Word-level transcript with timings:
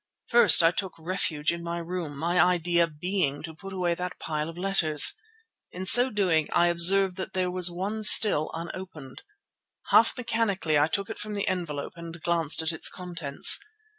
First 0.29 0.63
I 0.63 0.71
took 0.71 0.93
refuge 0.97 1.51
in 1.51 1.61
my 1.61 1.77
room, 1.77 2.17
my 2.17 2.39
idea 2.43 2.87
being 2.87 3.43
to 3.43 3.53
put 3.53 3.71
away 3.71 3.93
that 3.93 4.17
pile 4.17 4.49
of 4.49 4.57
letters. 4.57 5.13
In 5.71 5.85
so 5.85 6.09
doing 6.09 6.49
I 6.53 6.69
observed 6.69 7.17
that 7.17 7.33
there 7.33 7.51
was 7.51 7.69
one 7.69 8.01
still 8.01 8.49
unopened. 8.55 9.21
Half 9.91 10.17
mechanically 10.17 10.75
I 10.79 10.87
took 10.87 11.11
it 11.11 11.19
from 11.19 11.35
the 11.35 11.47
envelope 11.47 11.93
and 11.97 12.19
glanced 12.19 12.63
at 12.63 12.71
its 12.71 12.89
contents. 12.89 13.59